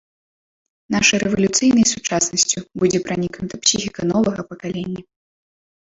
[0.95, 5.01] Нашай рэвалюцыйнай сучаснасцю будзе пранікнута псіхіка новага пакалення.